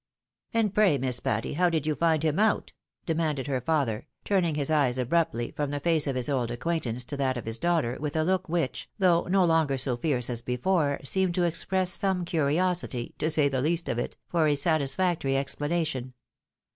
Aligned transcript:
"And 0.55 0.73
pray. 0.73 0.97
Miss 0.97 1.19
Patty, 1.19 1.53
how 1.53 1.69
did 1.69 1.85
you 1.85 1.93
find 1.93 2.23
him 2.23 2.39
out?" 2.39 2.73
de 3.05 3.13
manded 3.13 3.45
her 3.45 3.61
father, 3.61 4.07
turning 4.25 4.55
his 4.55 4.71
eyes 4.71 4.97
abruptly 4.97 5.51
from 5.51 5.69
the 5.69 5.79
face 5.79 6.07
of 6.07 6.15
his 6.15 6.27
old 6.27 6.49
acquaintance 6.49 7.03
to 7.03 7.17
that 7.17 7.37
of 7.37 7.45
his 7.45 7.59
daughter, 7.59 7.99
with 8.01 8.15
a 8.15 8.23
look 8.23 8.49
which, 8.49 8.89
though 8.97 9.25
no 9.25 9.45
longer 9.45 9.77
so 9.77 9.95
fierce 9.97 10.27
as 10.27 10.41
before, 10.41 10.99
seemed 11.03 11.35
to 11.35 11.43
express 11.43 11.91
some 11.91 12.25
curiosity, 12.25 13.13
to 13.19 13.29
say 13.29 13.47
the 13.47 13.61
least 13.61 13.87
of 13.87 13.99
it, 13.99 14.17
for 14.27 14.47
a 14.47 14.55
satisfactory 14.55 15.37
explanation. 15.37 16.15